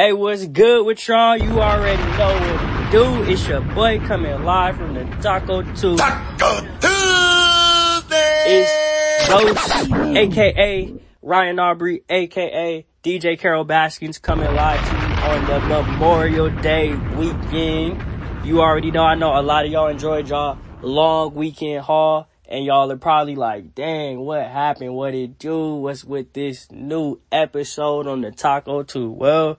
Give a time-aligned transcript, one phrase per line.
[0.00, 1.36] Hey, what's good with y'all?
[1.36, 3.22] You already know what to do.
[3.30, 5.96] It's your boy coming live from the Taco 2.
[5.98, 8.44] Taco Tuesday!
[8.46, 15.60] It's Ghost, aka Ryan Aubrey, aka DJ Carol Baskins coming live to you on the
[15.68, 18.02] Memorial Day weekend.
[18.46, 22.64] You already know, I know a lot of y'all enjoyed y'all long weekend haul and
[22.64, 24.94] y'all are probably like, dang, what happened?
[24.94, 25.74] What it do?
[25.74, 29.10] What's with this new episode on the Taco 2?
[29.10, 29.58] Well,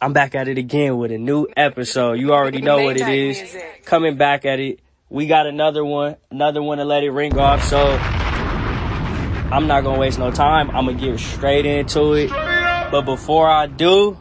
[0.00, 2.14] I'm back at it again with a new episode.
[2.14, 3.56] You already know what it is.
[3.86, 4.80] Coming back at it.
[5.08, 7.64] We got another one, another one to let it ring off.
[7.64, 10.68] So I'm not gonna waste no time.
[10.70, 12.28] I'm gonna get straight into it.
[12.28, 14.18] But before I do,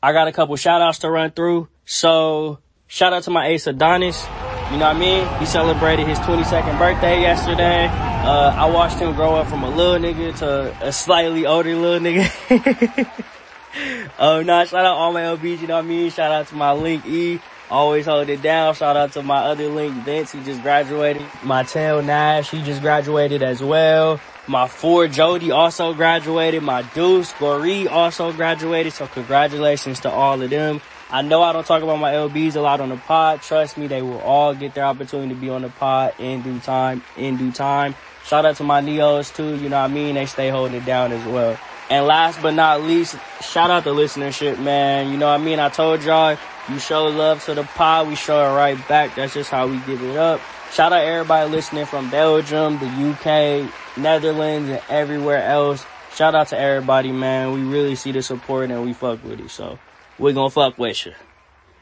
[0.00, 1.68] I got a couple shout outs to run through.
[1.84, 4.22] So shout out to my ace Adonis.
[4.70, 5.40] You know what I mean?
[5.40, 7.86] He celebrated his 22nd birthday yesterday.
[7.86, 11.98] Uh, I watched him grow up from a little nigga to a slightly older little
[11.98, 13.24] nigga.
[14.20, 16.10] Oh, no, shout out all my LBs, you know what I mean?
[16.10, 17.38] Shout out to my Link E,
[17.70, 18.74] always hold it down.
[18.74, 21.24] Shout out to my other Link Vince, he just graduated.
[21.44, 24.20] My Tail Nash, he just graduated as well.
[24.48, 26.62] My four Jody also graduated.
[26.62, 28.94] My Deuce Goree also graduated.
[28.94, 30.80] So congratulations to all of them.
[31.10, 33.42] I know I don't talk about my LBs a lot on the pod.
[33.42, 36.60] Trust me, they will all get their opportunity to be on the pod in due
[36.60, 37.94] time, in due time.
[38.24, 40.14] Shout out to my Neos too, you know what I mean?
[40.14, 41.58] They stay holding it down as well.
[41.90, 45.10] And last but not least, shout out the listenership, man.
[45.10, 45.58] You know what I mean?
[45.58, 46.36] I told y'all,
[46.68, 49.14] you show love to the pod, we show it right back.
[49.14, 50.40] That's just how we give it up.
[50.70, 55.84] Shout out everybody listening from Belgium, the UK, Netherlands, and everywhere else.
[56.14, 57.52] Shout out to everybody, man.
[57.52, 59.50] We really see the support and we fuck with it.
[59.50, 59.78] So
[60.18, 61.12] we're gonna fuck with you.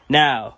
[0.09, 0.55] Now,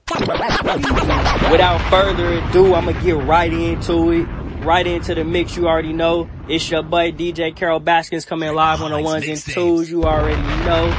[1.50, 4.28] without further ado, I'm gonna get right into it
[4.62, 5.56] right into the mix.
[5.56, 9.40] You already know it's your boy DJ Carol Baskins coming live on the ones and
[9.40, 9.90] twos.
[9.90, 10.92] You already know.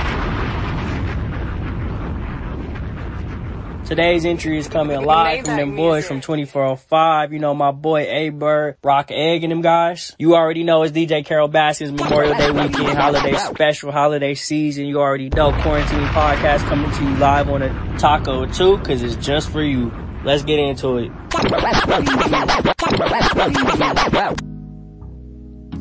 [3.91, 7.33] Today's entry is coming live from them boys from 2405.
[7.33, 10.15] You know, my boy A-Bird, Rock Egg and them guys.
[10.16, 14.87] You already know it's DJ Carol Baskins Memorial Day weekend, holiday special, holiday season.
[14.87, 19.16] You already know Quarantine Podcast coming to you live on a Taco too, cause it's
[19.16, 19.97] just for you.
[20.22, 21.19] Let's get into it.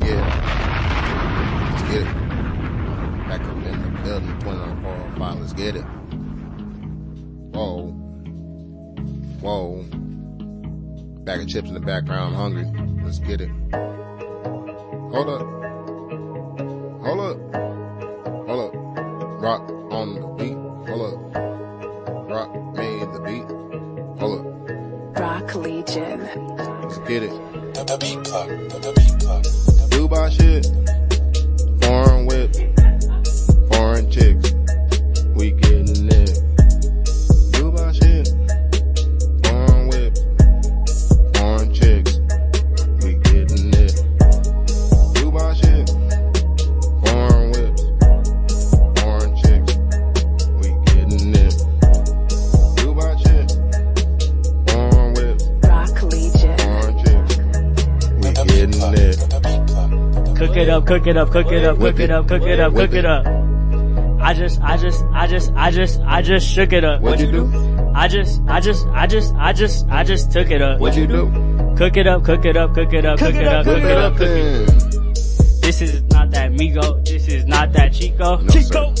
[0.00, 0.22] Yeah.
[1.70, 2.14] Let's get it.
[3.28, 5.40] Back up in the building, 2945.
[5.40, 5.84] Let's get it.
[7.52, 7.90] Whoa.
[9.40, 9.84] Whoa.
[11.24, 12.64] Bag of chips in the background, hungry.
[13.04, 13.50] Let's get it.
[15.12, 15.46] Hold up.
[17.02, 17.38] Hold up.
[18.46, 18.74] Hold up.
[19.42, 20.56] Rock on the beat.
[20.88, 21.18] Hold up.
[22.30, 22.50] Rock
[25.50, 26.20] Rock Legion.
[26.82, 27.30] Let's get it.
[27.74, 28.20] The, the
[60.40, 62.74] Cook it up, cook it up, cook it up, cook it up, cook it up,
[62.74, 63.26] cook it up.
[64.22, 67.02] I just, I just, I just, I just, I just shook it up.
[67.02, 67.92] What'd you do?
[67.94, 70.80] I just, I just, I just, I just, I just took it up.
[70.80, 71.26] What'd you do?
[71.76, 74.16] Cook it up, cook it up, cook it up, cook it up, cook it up,
[74.16, 74.66] cook it.
[74.66, 74.90] then.
[75.60, 77.04] This is not that Migo.
[77.04, 78.38] This is not that Chico.
[78.38, 78.94] No, Chico.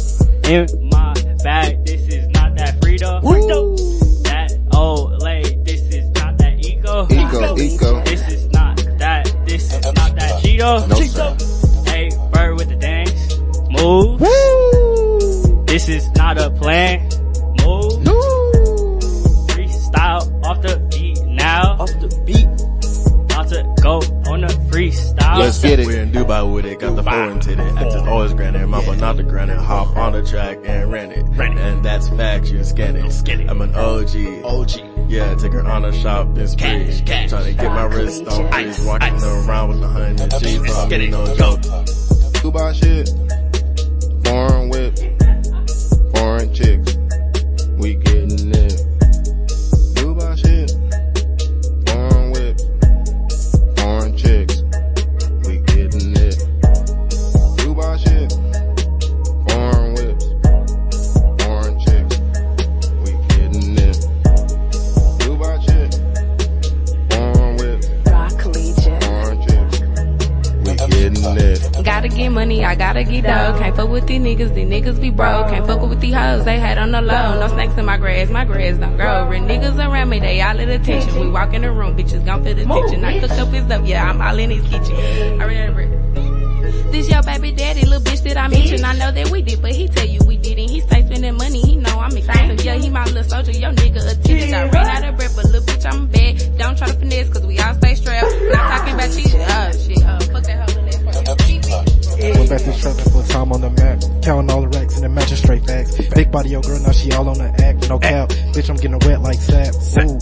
[0.44, 1.86] In my bag.
[1.86, 3.22] This is not that Frito.
[3.22, 3.76] Woo.
[4.24, 5.56] That old lady.
[5.64, 7.06] This is not that Eco.
[7.06, 8.04] Eco, eco.
[8.04, 9.34] This is not that.
[9.46, 10.88] This is not that Cheeto.
[10.88, 10.99] No,
[25.70, 25.76] freestyle.
[25.76, 27.62] Let's We're in Dubai with it, got the foreign titty.
[27.62, 29.58] I just always granted, mama not the granite.
[29.58, 31.24] Hop on the track and ran it.
[31.38, 33.48] And that's facts, you scan it.
[33.48, 34.44] I'm an OG.
[34.44, 34.70] OG.
[35.10, 36.84] Yeah, take her on a shopping spree.
[36.84, 37.30] Cash, cash.
[37.30, 38.84] Trying to get my wrist on freeze.
[38.84, 41.60] Walking around with a hundred G's on me, no joke.
[42.40, 43.08] Dubai shit.
[44.24, 44.50] Foreign.
[44.50, 44.59] Foreign
[71.24, 71.84] it.
[71.84, 73.58] Gotta get money, I I gotta get dough.
[73.58, 75.48] Can't fuck with these niggas, these niggas be broke.
[75.48, 77.40] Can't fuck with these hoes, they had on the low.
[77.40, 79.26] No snakes in my grass, my grass don't grow.
[79.26, 81.18] Real niggas around me, they all at attention.
[81.18, 83.04] We walk in the room, bitches gon' feel the tension.
[83.04, 85.40] I cook up his stuff, yeah, I'm all in his kitchen.
[85.40, 86.00] I remember.
[86.92, 88.84] This your baby daddy, little bitch that I mentioned.
[88.84, 90.68] I know that we did, but he tell you we didn't.
[90.68, 92.64] He stay spending money, he know I'm expensive.
[92.64, 94.54] Yeah, he my little soldier, your nigga attended.
[94.54, 95.99] I ran out of breath, but little bitch, I'm
[103.50, 104.22] trapping for time on the map.
[104.22, 105.96] Counting all the racks and the matching straight facts.
[106.14, 107.88] Big body, yo girl, now she all on the act.
[107.88, 108.28] No cap.
[108.28, 109.74] Bitch, I'm getting wet like sap.
[110.04, 110.18] Ooh.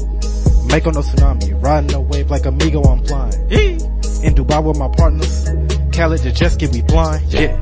[0.68, 1.62] Mako no tsunami.
[1.62, 3.32] Riding a wave like amigo, I'm flying.
[3.50, 5.44] In Dubai with my partners.
[5.92, 7.32] Khaled, the jet ski, we blind.
[7.32, 7.58] Yeah.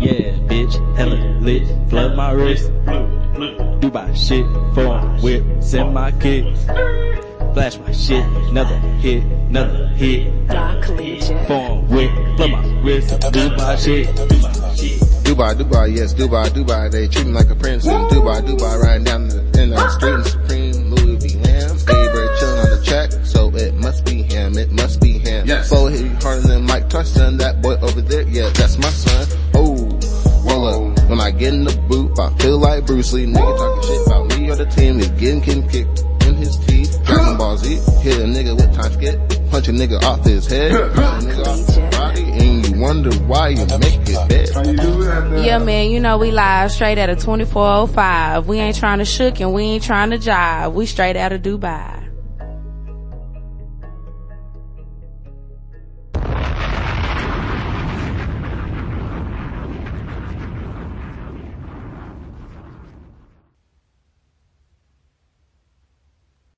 [0.00, 2.70] Yeah, bitch, hella lit, flood my wrist.
[3.80, 4.44] Do my shit,
[4.74, 6.64] phone whip, send my kicks.
[7.54, 10.46] Flash my shit, another hit, another hit.
[10.46, 11.44] Dark Legion.
[11.46, 14.06] Phone whip, flood my wrist, do my shit.
[14.06, 14.67] Dubai,
[15.28, 16.90] Dubai, Dubai, yes, Dubai, Dubai.
[16.90, 18.80] They treat me like a prince in Dubai, Dubai.
[18.80, 21.38] Riding down the, in the street in Supreme Louis V.
[21.44, 21.76] Lamb.
[21.76, 24.56] Avery chilling on the track, so it must be him.
[24.56, 25.46] It must be him.
[25.46, 25.68] Yes.
[25.68, 27.36] Flow hit harder than Mike Tyson.
[27.36, 29.26] That boy over there, yeah, that's my son.
[29.52, 29.76] Oh,
[30.46, 30.64] well,
[30.96, 31.10] up.
[31.10, 33.26] When I get in the booth, I feel like Bruce Lee.
[33.26, 34.98] Nigga talking shit about me or the team.
[34.98, 37.04] Is getting getting kicked in his teeth.
[37.04, 37.68] Dragon Ball Z,
[38.00, 39.50] hit a nigga with time skip.
[39.50, 40.72] Punch a nigga off his head.
[43.02, 45.44] wonder why you make it dead.
[45.44, 48.48] Yeah, man, you know we live straight out of 2405.
[48.48, 50.72] We ain't trying to shook and we ain't trying to jive.
[50.72, 51.97] We straight out of Dubai.